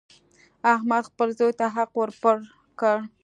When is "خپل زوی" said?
1.09-1.53